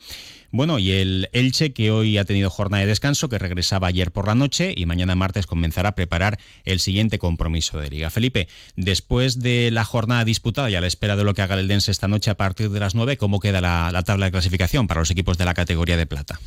Bueno, 0.52 0.78
y 0.78 0.92
el 0.92 1.30
Elche, 1.34 1.74
que 1.74 1.90
hoy 1.90 2.20
ha 2.20 2.26
tenido 2.26 2.52
jornada 2.52 2.82
de 2.82 2.88
descanso, 2.88 3.28
que 3.28 3.40
regresaba 3.40 3.88
ayer 3.88 4.12
por 4.12 4.28
la 4.28 4.36
noche 4.36 4.72
y 4.78 4.86
mañana 4.86 5.16
martes 5.16 5.48
comenzará 5.48 5.90
a 5.90 5.96
preparar 5.96 6.38
el 6.64 6.80
siguiente 6.80 7.18
compromiso 7.18 7.80
de 7.80 7.90
Liga. 7.90 8.12
Felipe, 8.12 8.48
después 8.76 9.40
de 9.40 9.72
la 9.72 9.84
jornada 9.84 10.24
disputada 10.26 10.70
y 10.70 10.76
a 10.76 10.82
la 10.82 10.86
espera 10.86 11.16
de 11.16 11.24
lo 11.24 11.34
que 11.34 11.42
haga 11.42 11.60
el 11.60 11.68
Dense 11.68 11.90
esta 11.90 12.08
noche 12.08 12.30
a 12.30 12.38
partir 12.38 12.70
de 12.70 12.80
las 12.80 12.94
9, 12.94 13.18
¿cómo 13.18 13.40
queda 13.40 13.62
la 13.62 14.04
tabla 14.04 14.28
de 14.28 14.32
clasificación 14.32 14.63
para 14.88 15.02
los 15.02 15.12
equipos 15.12 15.38
de 15.38 15.46
la 15.46 15.54
categoría 15.54 15.98
de 15.98 16.06
plata? 16.06 16.40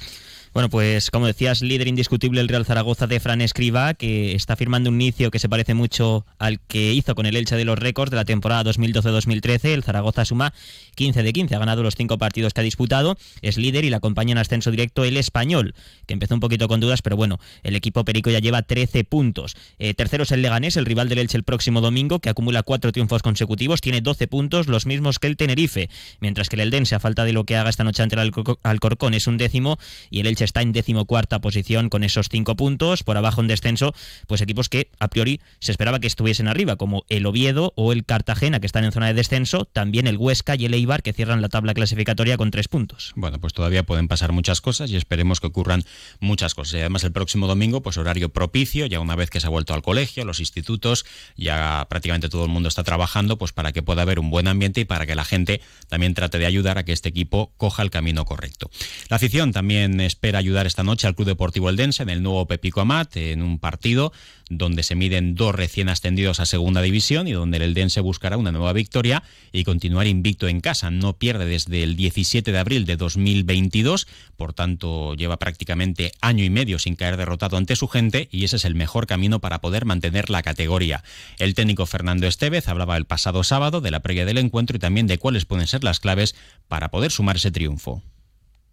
Bueno, 0.57 0.71
pues 0.71 1.11
como 1.11 1.27
decías, 1.27 1.61
líder 1.61 1.87
indiscutible 1.87 2.41
el 2.41 2.49
Real 2.49 2.65
Zaragoza 2.65 3.07
de 3.07 3.21
Fran 3.21 3.43
Escriba, 3.43 3.93
que 3.93 4.35
está 4.35 4.57
firmando 4.57 4.89
un 4.89 4.99
inicio 4.99 5.31
que 5.31 5.39
se 5.39 5.51
parece 5.51 5.75
mucho 5.75 6.25
al 6.39 6.61
que 6.61 6.95
hizo 6.95 7.15
con 7.15 7.27
el 7.27 7.37
Elche 7.37 7.57
de 7.57 7.67
los 7.67 7.79
récords 7.79 8.11
de 8.11 8.17
la 8.17 8.25
temporada 8.25 8.65
2012-2013. 8.73 9.67
El 9.67 9.83
Zaragoza 9.83 10.25
suma 10.25 10.55
15 10.95 11.23
de 11.23 11.33
15, 11.35 11.55
ha 11.55 11.59
ganado 11.59 11.83
los 11.83 11.95
cinco 11.95 12.17
partidos 12.17 12.55
que 12.55 12.63
ha 12.63 12.65
disputado, 12.65 13.19
es 13.43 13.59
líder 13.59 13.85
y 13.85 13.91
le 13.91 13.97
acompaña 13.97 14.33
en 14.33 14.39
ascenso 14.39 14.71
directo 14.71 15.05
el 15.05 15.19
Español, 15.19 15.75
que 16.07 16.15
empezó 16.15 16.33
un 16.33 16.41
poquito 16.41 16.69
con 16.69 16.81
dudas, 16.81 17.03
pero 17.03 17.17
bueno, 17.17 17.39
el 17.63 17.77
equipo 17.77 18.07
perico 18.07 18.31
ya 18.31 18.39
lleva 18.39 18.63
13 18.63 19.05
puntos. 19.05 19.59
Eh, 19.79 19.93
tercero 19.93 20.23
es 20.23 20.33
el 20.33 20.41
Leganés, 20.41 20.79
el 20.79 20.87
rival 20.87 21.11
del 21.11 21.19
Elche 21.19 21.37
el 21.37 21.45
próximo 21.45 21.83
domingo, 21.83 22.21
que 22.21 22.31
acumula 22.31 22.63
cuatro 22.63 22.93
triunfos 22.93 23.21
consecutivos, 23.21 23.83
tiene 23.83 24.01
12 24.01 24.27
puntos, 24.27 24.69
los 24.69 24.87
mismos 24.87 25.19
que 25.19 25.27
el 25.27 25.37
Tenerife, 25.37 25.91
mientras 26.21 26.49
que 26.49 26.57
el 26.57 26.61
Eldense, 26.61 26.95
a 26.95 26.99
falta 26.99 27.25
de 27.25 27.35
lo 27.35 27.45
que 27.45 27.57
haga 27.57 27.69
esta 27.69 27.85
noche 27.85 28.03
ante 28.03 28.17
el 28.19 28.33
Alcorcón, 28.63 29.13
es 29.13 29.27
un 29.27 29.37
décimo 29.37 29.79
y 30.09 30.21
el 30.21 30.29
Elche 30.29 30.46
está 30.47 30.63
en 30.63 30.73
decimocuarta 30.73 31.41
posición 31.41 31.91
con 31.91 32.03
esos 32.03 32.29
cinco 32.31 32.57
puntos. 32.57 33.03
Por 33.03 33.19
abajo 33.19 33.43
en 33.43 33.49
descenso, 33.49 33.95
pues 34.27 34.41
equipos 34.41 34.71
que 34.71 34.89
a 34.99 35.09
priori 35.09 35.41
se 35.61 35.73
esperaba 35.73 36.01
que 36.01 36.07
estuviesen 36.07 36.49
arriba, 36.49 36.77
como 36.77 37.05
el 37.11 37.27
Oviedo 37.27 37.75
o 37.77 37.93
el 37.93 38.07
Cartagena, 38.07 38.61
que 38.61 38.67
están 38.67 38.85
en 38.85 38.93
zona 38.93 39.09
de 39.09 39.15
descenso. 39.15 39.67
También 39.67 40.07
el 40.07 40.17
Huesca 40.17 40.57
y 40.57 40.65
el 40.65 40.75
Eibar, 40.75 41.03
que 41.03 41.13
cierran 41.13 41.43
la 41.43 41.49
tabla 41.49 41.75
clasificatoria 41.75 42.39
con 42.39 42.51
tres 42.51 42.69
puntos. 42.69 43.13
Bueno, 43.17 43.39
pues 43.39 43.53
todavía 43.53 43.83
pueden 43.83 44.09
pasar 44.09 44.33
muchas 44.33 44.61
cosas 44.61 44.91
y 44.91 44.97
esperemos 44.97 45.41
que 45.41 45.49
ocurran 45.49 45.85
muchas 46.21 46.55
cosas. 46.55 46.75
Y 46.75 46.81
además 46.81 47.05
el 47.05 47.13
próximo 47.13 47.47
domingo, 47.47 47.83
pues 47.83 47.99
horario 47.99 48.31
propicio, 48.31 48.87
ya 48.87 49.01
una 49.01 49.17
vez 49.17 49.31
que 49.31 49.41
se 49.41 49.47
ha 49.47 49.51
vuelto 49.51 49.75
al 49.75 49.83
colegio, 49.83 50.25
los 50.25 50.41
institutos, 50.41 51.05
ya 51.37 51.87
prácticamente 51.89 52.29
todo 52.29 52.45
el 52.45 52.51
mundo 52.51 52.69
está 52.69 52.85
trabajando, 52.85 53.37
pues 53.39 53.53
para 53.53 53.73
que 53.73 53.83
pueda 53.83 54.03
haber 54.03 54.19
un 54.19 54.31
buen 54.31 54.49
ambiente 54.49 54.81
y 54.81 54.85
para 54.85 55.07
que 55.07 55.15
la 55.15 55.25
gente 55.25 55.61
también 55.89 56.15
trate 56.15 56.39
de 56.39 56.47
ayudar 56.47 56.79
a 56.79 56.85
que 56.85 56.93
este 56.93 57.09
equipo 57.09 57.53
coja 57.57 57.83
el 57.83 57.91
camino 57.91 58.25
correcto. 58.25 58.71
La 59.09 59.17
afición 59.17 59.53
también 59.53 60.01
espera 60.01 60.36
ayudar 60.39 60.67
esta 60.67 60.83
noche 60.83 61.07
al 61.07 61.15
Club 61.15 61.29
Deportivo 61.29 61.71
Eldense 61.71 62.03
en 62.03 62.11
el 62.11 62.23
nuevo 62.23 62.47
Pepico 62.47 62.81
Amat, 62.81 63.17
en 63.17 63.43
un 63.43 63.59
partido 63.59 64.13
donde 64.49 64.83
se 64.83 64.95
miden 64.95 65.35
dos 65.35 65.55
recién 65.55 65.89
ascendidos 65.89 66.39
a 66.39 66.47
segunda 66.47 66.81
división 66.81 67.27
y 67.27 67.33
donde 67.33 67.57
el 67.57 67.65
Eldense 67.65 68.01
buscará 68.01 68.37
una 68.37 68.53
nueva 68.53 68.73
victoria 68.73 69.23
y 69.53 69.65
continuar 69.65 70.07
invicto 70.07 70.47
en 70.47 70.61
casa. 70.61 70.91
No 70.91 71.15
pierde 71.15 71.47
desde 71.47 71.83
el 71.83 71.97
17 71.97 72.53
de 72.53 72.59
abril 72.59 72.87
de 72.87 72.97
2022, 72.97 74.07
por 74.37 74.53
tanto 74.53 75.15
lleva 75.15 75.39
prácticamente 75.39 76.13
año 76.21 76.45
y 76.45 76.51
medio 76.51 76.79
sin 76.79 76.95
caer 76.95 77.17
derrotado 77.17 77.57
ante 77.57 77.77
su 77.77 77.89
gente 77.89 78.29
y 78.31 78.45
ese 78.45 78.57
es 78.57 78.65
el 78.65 78.75
mejor 78.75 79.07
camino 79.07 79.41
para 79.41 79.61
poder 79.61 79.85
mantener 79.85 80.31
la 80.31 80.43
categoría. 80.43 81.03
El 81.39 81.55
técnico 81.55 81.87
Fernando 81.87 82.27
Estevez 82.27 82.69
hablaba 82.69 82.97
el 82.97 83.05
pasado 83.05 83.43
sábado 83.43 83.81
de 83.81 83.91
la 83.91 84.01
previa 84.01 84.25
del 84.25 84.39
encuentro 84.39 84.77
y 84.77 84.81
también 84.81 85.07
de 85.07 85.19
cuáles 85.19 85.45
pueden 85.45 85.67
ser 85.67 85.83
las 85.83 86.01
claves 86.01 86.37
para 86.69 86.91
poder 86.91 87.11
sumar 87.11 87.37
ese 87.37 87.51
triunfo. 87.51 88.03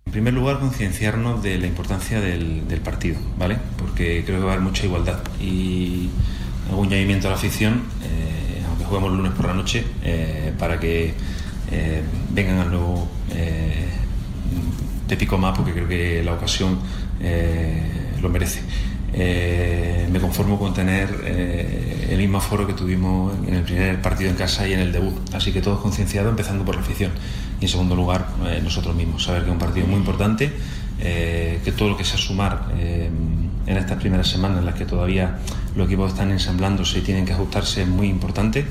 En 0.05 0.11
primer 0.11 0.33
lugar, 0.33 0.59
concienciarnos 0.59 1.41
de 1.41 1.57
la 1.57 1.67
importancia 1.67 2.21
del, 2.21 2.61
partido, 2.83 3.17
¿vale? 3.37 3.57
Porque 3.77 4.23
creo 4.25 4.39
que 4.39 4.45
va 4.45 4.51
a 4.51 4.53
haber 4.53 4.65
mucha 4.65 4.85
igualdad 4.85 5.19
y 5.39 6.09
algún 6.69 6.89
llamamiento 6.89 7.27
a 7.27 7.31
la 7.31 7.37
afición, 7.37 7.81
eh, 8.03 8.63
aunque 8.67 8.85
juguemos 8.85 9.11
el 9.11 9.17
lunes 9.17 9.31
por 9.33 9.47
la 9.47 9.53
noche, 9.53 9.85
eh, 10.03 10.53
para 10.59 10.79
que 10.79 11.13
eh, 11.71 12.03
vengan 12.31 12.59
al 12.59 12.69
nuevo 12.69 13.07
de 15.07 15.17
Pico 15.17 15.37
más, 15.37 15.55
porque 15.57 15.73
creo 15.73 15.87
que 15.87 16.23
la 16.23 16.33
ocasión 16.33 16.79
lo 18.21 18.29
merece. 18.29 18.61
Me 19.13 20.19
conformo 20.19 20.57
con 20.57 20.73
tener 20.73 21.09
el 22.13 22.17
mismo 22.17 22.37
aforo 22.37 22.67
que 22.67 22.73
tuvimos 22.73 23.33
en 23.47 23.55
el 23.55 23.63
primer 23.63 24.01
partido 24.01 24.29
en 24.29 24.35
casa 24.35 24.67
y 24.67 24.73
en 24.73 24.79
el 24.79 24.91
debut. 24.91 25.15
Así 25.33 25.51
que 25.51 25.61
todos 25.61 25.79
concienciados, 25.79 26.29
empezando 26.29 26.63
por 26.63 26.75
la 26.75 26.81
afición. 26.81 27.11
Y 27.59 27.65
en 27.65 27.69
segundo 27.69 27.95
lugar 27.95 28.27
eh, 28.45 28.59
nosotros 28.63 28.95
mismos, 28.95 29.23
saber 29.23 29.41
que 29.41 29.47
es 29.47 29.53
un 29.53 29.59
partido 29.59 29.87
muy 29.87 29.97
importante, 29.97 30.51
eh, 30.99 31.59
que 31.63 31.71
todo 31.71 31.89
lo 31.89 31.97
que 31.97 32.03
sea 32.03 32.17
sumar 32.17 32.67
eh, 32.77 33.09
en 33.65 33.77
estas 33.77 33.97
primeras 33.99 34.27
semanas 34.27 34.59
en 34.59 34.65
las 34.65 34.75
que 34.75 34.85
todavía 34.85 35.39
los 35.75 35.87
equipos 35.87 36.11
están 36.11 36.31
ensamblándose 36.31 36.99
y 36.99 37.01
tienen 37.01 37.25
que 37.25 37.33
ajustarse 37.33 37.83
es 37.83 37.87
muy 37.87 38.07
importante. 38.07 38.65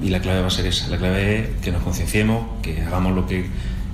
Y 0.00 0.10
la 0.10 0.20
clave 0.20 0.40
va 0.40 0.46
a 0.46 0.50
ser 0.50 0.66
esa, 0.66 0.86
la 0.88 0.96
clave 0.96 1.40
es 1.40 1.48
que 1.60 1.72
nos 1.72 1.82
concienciemos, 1.82 2.44
que 2.62 2.80
hagamos 2.82 3.14
lo 3.16 3.26
que 3.26 3.46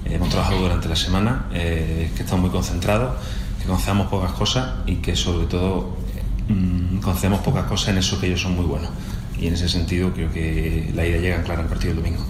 hemos 0.04 0.28
trabajado 0.28 0.60
durante 0.60 0.86
la 0.86 0.96
semana, 0.96 1.46
que 1.50 2.10
estamos 2.18 2.42
muy 2.42 2.50
concentrados, 2.50 3.14
que 3.64 3.70
concedamos 3.70 4.08
pocas 4.08 4.32
cosas 4.32 4.74
y 4.84 4.96
que 4.96 5.16
sobre 5.16 5.46
todo 5.46 5.96
mm, 6.48 6.98
concedemos 6.98 7.40
pocas 7.40 7.64
cosas 7.64 7.88
en 7.88 7.98
eso 7.98 8.20
que 8.20 8.26
ellos 8.26 8.42
son 8.42 8.54
muy 8.54 8.66
buenos. 8.66 8.90
Y 9.38 9.46
en 9.46 9.54
ese 9.54 9.70
sentido 9.70 10.12
creo 10.12 10.30
que 10.30 10.92
la 10.94 11.06
idea 11.06 11.18
llega 11.18 11.42
clara 11.42 11.62
al 11.62 11.68
partido 11.68 11.94
del 11.94 12.02
domingo. 12.02 12.22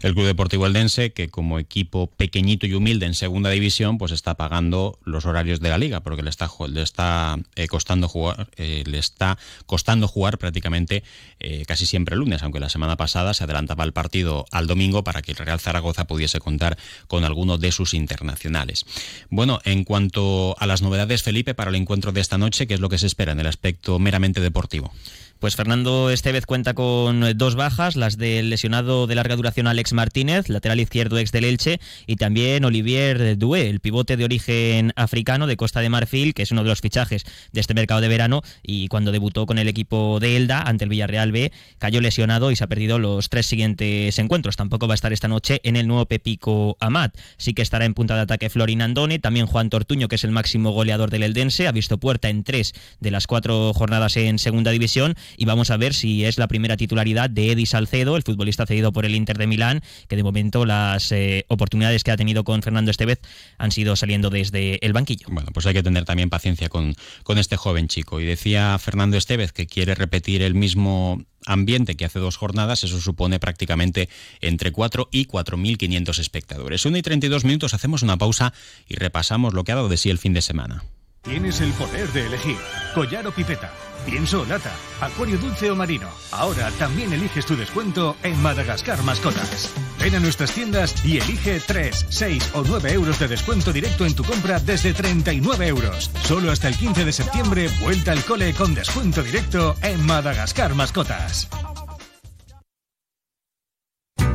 El 0.00 0.14
Club 0.14 0.26
Deportivo 0.26 0.66
Eldense, 0.66 1.12
que 1.12 1.28
como 1.28 1.58
equipo 1.58 2.06
pequeñito 2.06 2.66
y 2.66 2.74
humilde 2.74 3.06
en 3.06 3.14
segunda 3.14 3.50
división, 3.50 3.98
pues 3.98 4.12
está 4.12 4.34
pagando 4.34 4.98
los 5.04 5.26
horarios 5.26 5.58
de 5.58 5.70
la 5.70 5.78
liga, 5.78 6.00
porque 6.00 6.22
le 6.22 6.30
está, 6.30 6.48
le 6.68 6.82
está 6.82 7.36
eh, 7.56 7.66
costando 7.66 8.08
jugar, 8.08 8.48
eh, 8.56 8.84
le 8.86 8.98
está 8.98 9.38
costando 9.66 10.06
jugar 10.06 10.38
prácticamente 10.38 11.02
eh, 11.40 11.64
casi 11.66 11.84
siempre 11.84 12.14
el 12.14 12.20
lunes, 12.20 12.44
aunque 12.44 12.60
la 12.60 12.68
semana 12.68 12.96
pasada 12.96 13.34
se 13.34 13.42
adelantaba 13.42 13.82
el 13.82 13.92
partido 13.92 14.46
al 14.52 14.68
domingo 14.68 15.02
para 15.02 15.20
que 15.20 15.32
el 15.32 15.36
Real 15.36 15.58
Zaragoza 15.58 16.06
pudiese 16.06 16.38
contar 16.38 16.78
con 17.08 17.24
alguno 17.24 17.58
de 17.58 17.72
sus 17.72 17.92
internacionales. 17.92 18.86
Bueno, 19.30 19.58
en 19.64 19.82
cuanto 19.82 20.54
a 20.60 20.66
las 20.66 20.80
novedades, 20.80 21.24
Felipe, 21.24 21.54
para 21.54 21.70
el 21.70 21.76
encuentro 21.76 22.12
de 22.12 22.20
esta 22.20 22.38
noche, 22.38 22.68
¿qué 22.68 22.74
es 22.74 22.80
lo 22.80 22.88
que 22.88 22.98
se 22.98 23.06
espera 23.08 23.32
en 23.32 23.40
el 23.40 23.46
aspecto 23.48 23.98
meramente 23.98 24.40
deportivo? 24.40 24.92
Pues 25.38 25.54
Fernando 25.54 26.10
Estevez 26.10 26.46
cuenta 26.46 26.74
con 26.74 27.36
dos 27.38 27.54
bajas, 27.54 27.94
las 27.94 28.18
del 28.18 28.50
lesionado 28.50 29.06
de 29.06 29.14
larga 29.14 29.36
duración 29.36 29.68
Alex 29.68 29.87
Martínez, 29.92 30.48
lateral 30.48 30.80
izquierdo 30.80 31.18
ex 31.18 31.32
del 31.32 31.44
Elche, 31.44 31.80
y 32.06 32.16
también 32.16 32.64
Olivier 32.64 33.36
Doué, 33.38 33.68
el 33.68 33.80
pivote 33.80 34.16
de 34.16 34.24
origen 34.24 34.92
africano 34.96 35.46
de 35.46 35.56
Costa 35.56 35.80
de 35.80 35.88
Marfil, 35.88 36.34
que 36.34 36.42
es 36.42 36.52
uno 36.52 36.62
de 36.62 36.68
los 36.70 36.80
fichajes 36.80 37.24
de 37.52 37.60
este 37.60 37.74
mercado 37.74 38.00
de 38.00 38.08
verano, 38.08 38.42
y 38.62 38.88
cuando 38.88 39.12
debutó 39.12 39.46
con 39.46 39.58
el 39.58 39.68
equipo 39.68 40.18
de 40.20 40.36
Elda 40.36 40.62
ante 40.62 40.84
el 40.84 40.90
Villarreal 40.90 41.32
B, 41.32 41.52
cayó 41.78 42.00
lesionado 42.00 42.50
y 42.50 42.56
se 42.56 42.64
ha 42.64 42.66
perdido 42.66 42.98
los 42.98 43.28
tres 43.28 43.46
siguientes 43.46 44.18
encuentros. 44.18 44.56
Tampoco 44.56 44.88
va 44.88 44.94
a 44.94 44.96
estar 44.96 45.12
esta 45.12 45.28
noche 45.28 45.60
en 45.64 45.76
el 45.76 45.86
nuevo 45.86 46.06
Pepico 46.06 46.76
Amat. 46.80 47.16
Sí 47.36 47.54
que 47.54 47.62
estará 47.62 47.84
en 47.84 47.94
punta 47.94 48.14
de 48.14 48.22
ataque 48.22 48.50
Florin 48.50 48.82
Andone, 48.82 49.18
también 49.18 49.46
Juan 49.46 49.70
Tortuño, 49.70 50.08
que 50.08 50.16
es 50.16 50.24
el 50.24 50.30
máximo 50.30 50.70
goleador 50.70 51.10
del 51.10 51.22
Eldense, 51.22 51.66
ha 51.66 51.72
visto 51.72 51.98
puerta 51.98 52.28
en 52.28 52.44
tres 52.44 52.72
de 53.00 53.10
las 53.10 53.26
cuatro 53.26 53.72
jornadas 53.74 54.16
en 54.16 54.38
segunda 54.38 54.70
división 54.70 55.14
y 55.36 55.44
vamos 55.44 55.70
a 55.70 55.76
ver 55.76 55.94
si 55.94 56.24
es 56.24 56.38
la 56.38 56.48
primera 56.48 56.76
titularidad 56.76 57.30
de 57.30 57.52
Eddie 57.52 57.66
Salcedo, 57.66 58.16
el 58.16 58.22
futbolista 58.22 58.66
cedido 58.66 58.92
por 58.92 59.04
el 59.04 59.14
Inter 59.14 59.38
de 59.38 59.46
Milán, 59.46 59.77
que 60.08 60.16
de 60.16 60.22
momento 60.22 60.64
las 60.64 61.12
eh, 61.12 61.44
oportunidades 61.48 62.04
que 62.04 62.10
ha 62.10 62.16
tenido 62.16 62.44
con 62.44 62.62
Fernando 62.62 62.90
Estevez 62.90 63.20
han 63.58 63.70
sido 63.70 63.96
saliendo 63.96 64.30
desde 64.30 64.84
el 64.84 64.92
banquillo. 64.92 65.26
Bueno, 65.30 65.50
pues 65.52 65.66
hay 65.66 65.74
que 65.74 65.82
tener 65.82 66.04
también 66.04 66.30
paciencia 66.30 66.68
con, 66.68 66.94
con 67.22 67.38
este 67.38 67.56
joven 67.56 67.88
chico. 67.88 68.20
Y 68.20 68.24
decía 68.24 68.78
Fernando 68.78 69.16
Estevez 69.16 69.52
que 69.52 69.66
quiere 69.66 69.94
repetir 69.94 70.42
el 70.42 70.54
mismo 70.54 71.22
ambiente 71.46 71.96
que 71.96 72.04
hace 72.04 72.18
dos 72.18 72.36
jornadas, 72.36 72.84
eso 72.84 73.00
supone 73.00 73.38
prácticamente 73.38 74.08
entre 74.40 74.72
4 74.72 75.08
y 75.10 75.26
4.500 75.26 76.18
espectadores. 76.18 76.84
1 76.84 76.96
y 76.98 77.02
32 77.02 77.44
minutos, 77.44 77.74
hacemos 77.74 78.02
una 78.02 78.18
pausa 78.18 78.52
y 78.88 78.96
repasamos 78.96 79.54
lo 79.54 79.64
que 79.64 79.72
ha 79.72 79.76
dado 79.76 79.88
de 79.88 79.96
sí 79.96 80.10
el 80.10 80.18
fin 80.18 80.34
de 80.34 80.42
semana. 80.42 80.84
Tienes 81.22 81.60
el 81.60 81.72
poder 81.72 82.08
de 82.12 82.26
elegir 82.26 82.56
collar 82.94 83.26
o 83.26 83.32
pipeta, 83.32 83.70
pienso 84.06 84.40
o 84.40 84.44
lata, 84.44 84.72
acuario 85.00 85.36
dulce 85.36 85.70
o 85.70 85.76
marino. 85.76 86.08
Ahora 86.32 86.70
también 86.78 87.12
eliges 87.12 87.44
tu 87.44 87.56
descuento 87.56 88.16
en 88.22 88.40
Madagascar 88.40 89.02
Mascotas. 89.02 89.72
Ven 90.00 90.14
a 90.14 90.20
nuestras 90.20 90.52
tiendas 90.52 91.04
y 91.04 91.18
elige 91.18 91.60
3, 91.60 92.06
6 92.08 92.50
o 92.54 92.62
9 92.66 92.92
euros 92.92 93.18
de 93.18 93.28
descuento 93.28 93.72
directo 93.72 94.06
en 94.06 94.14
tu 94.14 94.24
compra 94.24 94.58
desde 94.58 94.94
39 94.94 95.66
euros. 95.66 96.10
Solo 96.24 96.50
hasta 96.50 96.68
el 96.68 96.76
15 96.76 97.04
de 97.04 97.12
septiembre, 97.12 97.68
vuelta 97.80 98.12
al 98.12 98.24
cole 98.24 98.54
con 98.54 98.74
descuento 98.74 99.22
directo 99.22 99.76
en 99.82 100.04
Madagascar 100.06 100.74
Mascotas. 100.74 101.48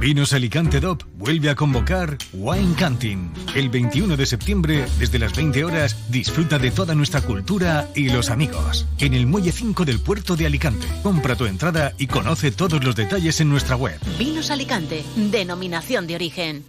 Vinos 0.04 0.34
Alicante 0.34 0.82
DOP 0.82 1.02
vuelve 1.16 1.50
a 1.50 1.56
convocar 1.56 2.18
Wine 2.34 2.76
Canting. 2.76 3.32
El 3.56 3.70
21 3.70 4.18
de 4.18 4.26
septiembre, 4.26 4.86
desde 5.00 5.18
las 5.18 5.34
20 5.34 5.64
horas, 5.64 6.12
disfruta 6.12 6.60
de 6.60 6.72
toda 6.72 6.94
nuestra 6.94 7.22
cultura 7.22 7.88
y 7.96 8.10
los 8.10 8.30
amigos. 8.30 8.86
En 9.00 9.14
el 9.14 9.26
Muelle 9.28 9.54
5 9.54 9.86
del 9.86 10.02
puerto 10.02 10.36
de 10.36 10.46
Alicante. 10.46 10.86
Compra 11.04 11.38
tu 11.38 11.46
entrada 11.46 11.94
y 11.98 12.08
conoce 12.08 12.52
todos 12.52 12.84
los 12.84 12.98
detalles 12.98 13.40
en 13.40 13.48
nuestra 13.48 13.78
web. 13.78 13.98
Vinos 14.20 14.52
Alicante, 14.52 15.06
denominación 15.16 16.06
de 16.06 16.16
origen. 16.16 16.66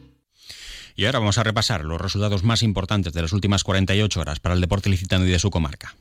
Y 0.94 1.06
ahora 1.06 1.18
vamos 1.18 1.36
a 1.36 1.42
repasar 1.42 1.84
los 1.84 2.00
resultados 2.00 2.44
más 2.44 2.62
importantes 2.62 3.12
de 3.12 3.22
las 3.22 3.32
últimas 3.32 3.64
48 3.64 4.20
horas 4.20 4.38
para 4.38 4.54
el 4.54 4.60
deporte 4.60 4.90
licitano 4.90 5.26
y 5.26 5.30
de 5.32 5.40
su 5.40 5.50
comarca. 5.50 5.96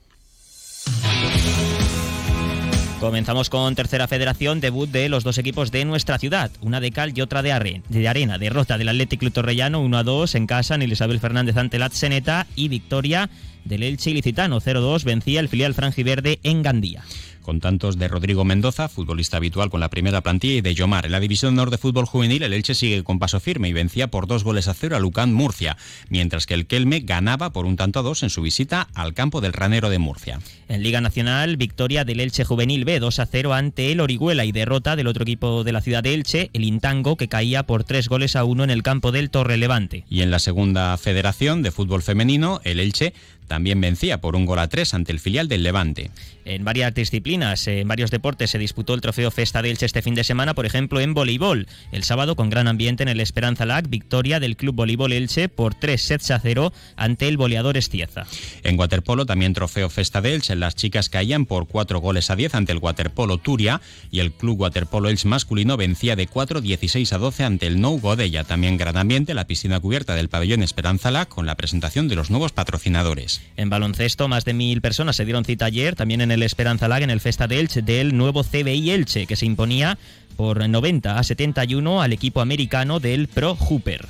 Comenzamos 3.03 3.49
con 3.49 3.75
tercera 3.75 4.07
federación, 4.07 4.61
debut 4.61 4.89
de 4.89 5.09
los 5.09 5.25
dos 5.25 5.37
equipos 5.37 5.71
de 5.71 5.83
nuestra 5.83 6.17
ciudad, 6.17 6.51
una 6.61 6.79
de 6.79 6.91
cal 6.91 7.11
y 7.13 7.19
otra 7.19 7.41
de, 7.41 7.51
arena. 7.51 8.37
Derrota 8.37 8.77
del 8.77 8.87
Athletic 8.87 9.19
Club 9.19 9.33
Torrellano 9.33 9.81
1 9.81 9.97
a 9.97 10.03
2 10.03 10.35
en 10.35 10.47
casa 10.47 10.75
en 10.75 10.83
Isabel 10.83 11.19
Fernández 11.19 11.57
ante 11.57 11.79
la 11.79 11.89
Seneta 11.89 12.47
y 12.55 12.69
victoria 12.69 13.29
del 13.65 13.83
Elche 13.83 14.11
Ilicitano 14.11 14.61
0-2 14.61 15.03
vencía 15.03 15.39
el 15.39 15.49
filial 15.49 15.73
franjiverde 15.73 16.39
en 16.43 16.61
Gandía 16.61 17.03
con 17.43 17.59
tantos 17.59 17.99
de 17.99 18.07
Rodrigo 18.07 18.43
Mendoza, 18.43 18.89
futbolista 18.89 19.37
habitual 19.37 19.69
con 19.69 19.79
la 19.79 19.89
primera 19.89 20.21
plantilla, 20.21 20.55
y 20.55 20.61
de 20.61 20.73
Yomar. 20.73 21.05
En 21.05 21.11
la 21.11 21.19
División 21.19 21.55
Norte 21.55 21.73
de 21.73 21.77
Fútbol 21.77 22.05
Juvenil, 22.05 22.41
el 22.41 22.53
Elche 22.53 22.73
sigue 22.73 23.03
con 23.03 23.19
paso 23.19 23.39
firme 23.39 23.69
y 23.69 23.73
vencía 23.73 24.07
por 24.07 24.27
dos 24.27 24.43
goles 24.43 24.67
a 24.67 24.73
cero 24.73 24.95
a 24.95 24.99
Lucán 24.99 25.33
Murcia, 25.33 25.77
mientras 26.09 26.45
que 26.45 26.53
el 26.53 26.65
Kelme 26.65 27.01
ganaba 27.01 27.51
por 27.51 27.65
un 27.65 27.75
tanto 27.75 27.99
a 27.99 28.03
dos 28.03 28.23
en 28.23 28.29
su 28.29 28.41
visita 28.41 28.87
al 28.95 29.13
campo 29.13 29.41
del 29.41 29.53
Ranero 29.53 29.89
de 29.89 29.99
Murcia. 29.99 30.39
En 30.69 30.81
Liga 30.81 31.01
Nacional, 31.01 31.57
victoria 31.57 32.05
del 32.05 32.21
Elche 32.21 32.45
Juvenil 32.45 32.85
B 32.85 32.99
2 32.99 33.19
a 33.19 33.25
0 33.25 33.53
ante 33.53 33.91
el 33.91 33.99
Orihuela 33.99 34.45
y 34.45 34.51
derrota 34.51 34.95
del 34.95 35.07
otro 35.07 35.23
equipo 35.23 35.63
de 35.63 35.73
la 35.73 35.81
ciudad 35.81 36.03
de 36.03 36.13
Elche, 36.13 36.49
el 36.53 36.63
Intango, 36.63 37.17
que 37.17 37.27
caía 37.27 37.63
por 37.63 37.83
tres 37.83 38.07
goles 38.07 38.35
a 38.35 38.45
uno 38.45 38.63
en 38.63 38.69
el 38.69 38.83
campo 38.83 39.11
del 39.11 39.29
Torre 39.29 39.57
Levante. 39.57 40.05
Y 40.09 40.21
en 40.21 40.31
la 40.31 40.39
segunda 40.39 40.97
federación 40.97 41.61
de 41.61 41.71
fútbol 41.71 42.01
femenino, 42.01 42.61
el 42.63 42.79
Elche 42.79 43.13
también 43.53 43.79
vencía 43.79 44.19
por 44.19 44.35
un 44.35 44.47
gol 44.47 44.57
a 44.57 44.67
tres 44.67 44.95
ante 44.95 45.11
el 45.11 45.19
filial 45.19 45.47
del 45.47 45.61
Levante. 45.61 46.09
En 46.43 46.65
varias 46.65 46.91
disciplinas, 46.95 47.67
en 47.67 47.87
varios 47.87 48.09
deportes 48.09 48.49
se 48.49 48.57
disputó 48.57 48.95
el 48.95 49.01
trofeo 49.01 49.29
Festa 49.29 49.61
de 49.61 49.69
Elche 49.69 49.85
este 49.85 50.01
fin 50.01 50.15
de 50.15 50.23
semana, 50.23 50.55
por 50.55 50.65
ejemplo 50.65 50.99
en 50.99 51.13
voleibol. 51.13 51.67
El 51.91 52.03
sábado 52.03 52.35
con 52.35 52.49
gran 52.49 52.67
ambiente 52.67 53.03
en 53.03 53.09
el 53.09 53.19
Esperanza 53.19 53.67
Lag, 53.67 53.87
victoria 53.87 54.39
del 54.39 54.57
Club 54.57 54.73
Voleibol 54.73 55.13
Elche 55.13 55.49
por 55.49 55.75
tres 55.75 56.01
sets 56.01 56.31
a 56.31 56.39
cero 56.39 56.73
ante 56.95 57.27
el 57.27 57.37
goleador 57.37 57.77
Estieza. 57.77 58.25
En 58.63 58.79
waterpolo 58.79 59.27
también 59.27 59.53
trofeo 59.53 59.87
Festa 59.87 60.19
de 60.19 60.33
Elche, 60.33 60.55
las 60.55 60.75
chicas 60.75 61.09
caían 61.09 61.45
por 61.45 61.67
cuatro 61.67 61.99
goles 61.99 62.31
a 62.31 62.35
diez 62.35 62.55
ante 62.55 62.71
el 62.71 62.79
waterpolo 62.79 63.37
Turia 63.37 63.81
y 64.09 64.19
el 64.19 64.31
Club 64.31 64.61
Waterpolo 64.61 65.09
Elche 65.09 65.27
masculino 65.27 65.77
vencía 65.77 66.15
de 66.15 66.25
4 66.25 66.59
16 66.59 67.13
a 67.13 67.19
12 67.19 67.43
ante 67.43 67.67
el 67.67 67.79
Nou 67.79 67.99
Godella. 67.99 68.45
También 68.45 68.77
gran 68.77 68.97
ambiente 68.97 69.35
la 69.35 69.45
piscina 69.45 69.79
cubierta 69.79 70.15
del 70.15 70.29
pabellón 70.29 70.63
Esperanza 70.63 71.11
Lag 71.11 71.27
con 71.27 71.45
la 71.45 71.53
presentación 71.53 72.07
de 72.07 72.15
los 72.15 72.31
nuevos 72.31 72.51
patrocinadores. 72.51 73.42
En 73.55 73.69
baloncesto 73.69 74.27
más 74.27 74.45
de 74.45 74.53
mil 74.53 74.81
personas 74.81 75.15
se 75.15 75.25
dieron 75.25 75.45
cita 75.45 75.65
ayer 75.65 75.95
también 75.95 76.21
en 76.21 76.31
el 76.31 76.43
Esperanza 76.43 76.87
Lag 76.87 77.03
en 77.03 77.09
el 77.09 77.19
Festa 77.19 77.47
de 77.47 77.59
Elche 77.59 77.81
del 77.81 78.17
nuevo 78.17 78.43
CBI 78.43 78.91
Elche, 78.91 79.27
que 79.27 79.35
se 79.35 79.45
imponía 79.45 79.97
por 80.33 80.67
90 80.67 81.17
a 81.17 81.23
71 81.23 82.01
al 82.01 82.13
equipo 82.13 82.41
americano 82.41 82.99
del 82.99 83.27
Pro 83.27 83.55
Hooper. 83.55 84.07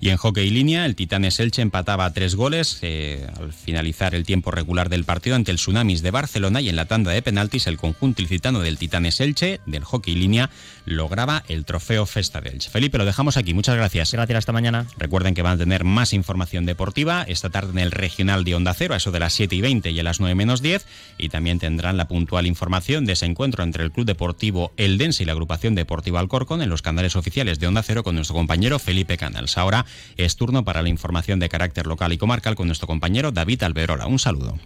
Y 0.00 0.10
en 0.10 0.16
hockey 0.16 0.50
línea, 0.50 0.86
el 0.86 0.94
Titanes 0.94 1.40
Elche 1.40 1.62
empataba 1.62 2.12
tres 2.12 2.34
goles 2.34 2.78
eh, 2.82 3.26
al 3.38 3.52
finalizar 3.52 4.14
el 4.14 4.24
tiempo 4.24 4.50
regular 4.50 4.88
del 4.88 5.04
partido 5.04 5.36
ante 5.36 5.50
el 5.50 5.56
Tsunamis 5.56 6.02
de 6.02 6.10
Barcelona 6.10 6.60
y 6.60 6.68
en 6.68 6.76
la 6.76 6.86
tanda 6.86 7.12
de 7.12 7.22
penaltis 7.22 7.66
el 7.66 7.76
conjunto 7.76 8.22
ilicitano 8.22 8.60
del 8.60 8.78
Titanes 8.78 9.20
Elche 9.20 9.60
del 9.66 9.84
hockey 9.84 10.14
línea 10.14 10.50
lograba 10.84 11.42
el 11.48 11.64
trofeo 11.64 12.06
Festa 12.06 12.40
de 12.40 12.50
Elche. 12.50 12.70
Felipe, 12.70 12.98
lo 12.98 13.04
dejamos 13.04 13.36
aquí. 13.36 13.54
Muchas 13.54 13.76
gracias. 13.76 14.12
Gracias, 14.12 14.38
hasta 14.38 14.52
mañana. 14.52 14.86
Recuerden 14.98 15.34
que 15.34 15.42
van 15.42 15.54
a 15.54 15.58
tener 15.58 15.84
más 15.84 16.12
información 16.12 16.66
deportiva 16.66 17.24
esta 17.28 17.50
tarde 17.50 17.72
en 17.72 17.78
el 17.78 17.90
regional 17.90 18.44
de 18.44 18.54
Onda 18.54 18.74
Cero, 18.74 18.94
a 18.94 18.98
eso 18.98 19.10
de 19.10 19.20
las 19.20 19.32
7 19.32 19.54
y 19.56 19.60
20 19.60 19.90
y 19.90 20.00
a 20.00 20.02
las 20.02 20.20
9 20.20 20.34
menos 20.34 20.62
10. 20.62 20.86
Y 21.18 21.28
también 21.28 21.58
tendrán 21.58 21.96
la 21.96 22.08
puntual 22.08 22.46
información 22.46 23.04
de 23.06 23.14
ese 23.14 23.26
encuentro 23.26 23.64
entre 23.64 23.84
el 23.84 23.92
Club 23.92 24.06
Deportivo 24.06 24.72
Eldense 24.76 25.22
y 25.22 25.26
la 25.26 25.32
agrupación 25.32 25.65
deportiva 25.74 26.20
Alcorcón 26.20 26.62
en 26.62 26.70
los 26.70 26.82
canales 26.82 27.16
oficiales 27.16 27.58
de 27.58 27.66
Onda 27.66 27.82
Cero 27.82 28.02
con 28.02 28.14
nuestro 28.14 28.34
compañero 28.34 28.78
Felipe 28.78 29.16
Canals. 29.16 29.58
Ahora 29.58 29.86
es 30.16 30.36
turno 30.36 30.64
para 30.64 30.82
la 30.82 30.88
información 30.88 31.40
de 31.40 31.48
carácter 31.48 31.86
local 31.86 32.12
y 32.12 32.18
comarcal 32.18 32.54
con 32.54 32.66
nuestro 32.66 32.86
compañero 32.86 33.32
David 33.32 33.62
Alberola. 33.62 34.06
Un 34.06 34.18
saludo. 34.18 34.58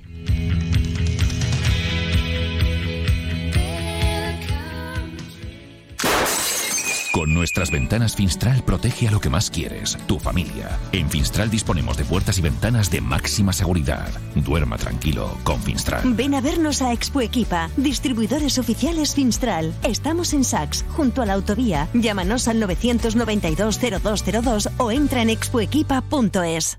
Con 7.12 7.32
nuestras 7.34 7.70
ventanas 7.72 8.14
Finstral 8.14 8.62
protege 8.62 9.08
a 9.08 9.10
lo 9.10 9.20
que 9.20 9.28
más 9.28 9.50
quieres, 9.50 9.98
tu 10.06 10.20
familia. 10.20 10.78
En 10.92 11.10
Finstral 11.10 11.50
disponemos 11.50 11.96
de 11.96 12.04
puertas 12.04 12.38
y 12.38 12.40
ventanas 12.40 12.88
de 12.90 13.00
máxima 13.00 13.52
seguridad. 13.52 14.08
Duerma 14.36 14.78
tranquilo 14.78 15.36
con 15.42 15.60
Finstral. 15.60 16.02
Ven 16.14 16.36
a 16.36 16.40
vernos 16.40 16.82
a 16.82 16.92
Expo 16.92 17.20
Equipa, 17.20 17.68
distribuidores 17.76 18.58
oficiales 18.58 19.16
Finstral. 19.16 19.74
Estamos 19.82 20.32
en 20.34 20.44
Sax, 20.44 20.84
junto 20.90 21.22
a 21.22 21.26
la 21.26 21.32
autovía. 21.34 21.88
Llámanos 21.94 22.46
al 22.46 22.62
992-0202 22.62 24.70
o 24.78 24.92
entra 24.92 25.22
en 25.22 25.30
expoequipa.es. 25.30 26.78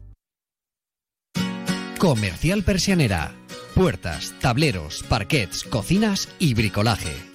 Comercial 2.00 2.64
Persianera. 2.64 3.36
Puertas, 3.76 4.34
tableros, 4.40 5.04
parquets, 5.08 5.66
cocinas 5.66 6.30
y 6.40 6.54
bricolaje. 6.54 7.31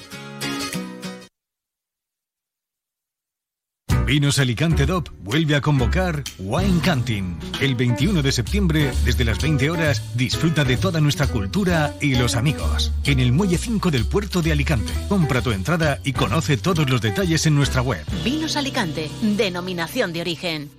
Vinos 4.07 4.39
Alicante 4.39 4.87
DOP 4.87 5.09
vuelve 5.19 5.57
a 5.57 5.61
convocar 5.61 6.23
Wine 6.39 6.79
Canting. 6.81 7.37
El 7.61 7.75
21 7.75 8.23
de 8.23 8.31
septiembre, 8.31 8.93
desde 9.05 9.25
las 9.25 9.41
20 9.41 9.69
horas, 9.69 10.17
disfruta 10.17 10.63
de 10.63 10.77
toda 10.77 11.01
nuestra 11.01 11.27
cultura 11.27 11.93
y 12.01 12.15
los 12.15 12.37
amigos. 12.37 12.93
En 13.03 13.19
el 13.19 13.33
Muelle 13.33 13.59
5 13.59 13.91
del 13.91 14.07
puerto 14.07 14.43
de 14.43 14.53
Alicante. 14.53 14.93
Compra 15.09 15.43
tu 15.43 15.51
entrada 15.51 15.99
y 16.05 16.13
conoce 16.13 16.57
todos 16.57 16.89
los 16.89 17.01
detalles 17.01 17.47
en 17.47 17.57
nuestra 17.57 17.83
web. 17.83 18.07
Vinos 18.23 18.57
Alicante, 18.57 19.11
denominación 19.23 20.13
de 20.13 20.21
origen. 20.21 20.71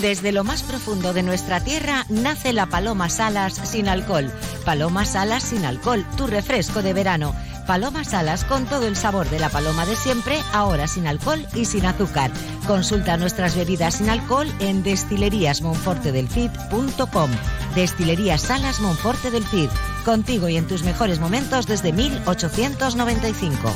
Desde 0.00 0.32
lo 0.32 0.44
más 0.44 0.62
profundo 0.62 1.12
de 1.12 1.22
nuestra 1.22 1.62
tierra 1.62 2.06
nace 2.08 2.52
la 2.52 2.66
Paloma 2.66 3.10
Salas 3.10 3.54
sin 3.54 3.88
alcohol. 3.88 4.32
Paloma 4.64 5.04
Salas 5.04 5.44
sin 5.44 5.64
alcohol, 5.64 6.04
tu 6.16 6.26
refresco 6.26 6.82
de 6.82 6.94
verano. 6.94 7.36
Paloma 7.66 8.04
Salas 8.04 8.44
con 8.44 8.66
todo 8.66 8.86
el 8.86 8.96
sabor 8.96 9.28
de 9.28 9.40
la 9.40 9.48
paloma 9.48 9.86
de 9.86 9.96
siempre, 9.96 10.40
ahora 10.52 10.86
sin 10.86 11.06
alcohol 11.06 11.46
y 11.54 11.64
sin 11.64 11.84
azúcar. 11.84 12.30
Consulta 12.66 13.16
nuestras 13.16 13.56
bebidas 13.56 13.96
sin 13.96 14.08
alcohol 14.08 14.46
en 14.60 14.82
destileríasmonfortedelcid.com. 14.82 17.30
Destilerías 17.74 18.42
Salas 18.42 18.80
Monforte 18.80 19.30
del 19.30 19.44
Cid, 19.44 19.68
contigo 20.04 20.48
y 20.48 20.56
en 20.56 20.66
tus 20.66 20.84
mejores 20.84 21.18
momentos 21.18 21.66
desde 21.66 21.92
1895. 21.92 23.74